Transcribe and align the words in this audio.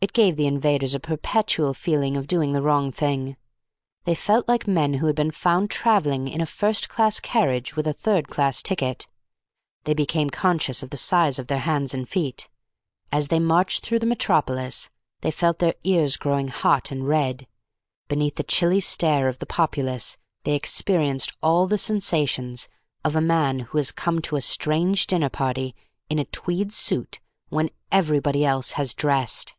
It 0.00 0.12
gave 0.12 0.36
the 0.36 0.46
invaders 0.46 0.94
a 0.94 1.00
perpetual 1.00 1.74
feeling 1.74 2.16
of 2.16 2.28
doing 2.28 2.52
the 2.52 2.62
wrong 2.62 2.92
thing. 2.92 3.36
They 4.04 4.14
felt 4.14 4.46
like 4.46 4.68
men 4.68 4.94
who 4.94 5.08
had 5.08 5.16
been 5.16 5.32
found 5.32 5.72
travelling 5.72 6.28
in 6.28 6.40
a 6.40 6.46
first 6.46 6.88
class 6.88 7.18
carriage 7.18 7.74
with 7.74 7.84
a 7.84 7.92
third 7.92 8.28
class 8.28 8.62
ticket. 8.62 9.08
They 9.82 9.94
became 9.94 10.30
conscious 10.30 10.84
of 10.84 10.90
the 10.90 10.96
size 10.96 11.40
of 11.40 11.48
their 11.48 11.58
hands 11.58 11.94
and 11.94 12.08
feet. 12.08 12.48
As 13.10 13.26
they 13.26 13.40
marched 13.40 13.82
through 13.84 13.98
the 13.98 14.06
Metropolis 14.06 14.88
they 15.22 15.32
felt 15.32 15.58
their 15.58 15.74
ears 15.82 16.16
growing 16.16 16.46
hot 16.46 16.92
and 16.92 17.08
red. 17.08 17.48
Beneath 18.06 18.36
the 18.36 18.44
chilly 18.44 18.78
stare 18.78 19.26
of 19.26 19.40
the 19.40 19.46
populace 19.46 20.16
they 20.44 20.54
experienced 20.54 21.36
all 21.42 21.66
the 21.66 21.76
sensations 21.76 22.68
of 23.04 23.16
a 23.16 23.20
man 23.20 23.58
who 23.58 23.78
has 23.78 23.90
come 23.90 24.20
to 24.20 24.36
a 24.36 24.40
strange 24.40 25.08
dinner 25.08 25.28
party 25.28 25.74
in 26.08 26.20
a 26.20 26.24
tweed 26.26 26.72
suit 26.72 27.18
when 27.48 27.68
everybody 27.90 28.44
else 28.44 28.72
has 28.78 28.94
dressed. 28.94 29.56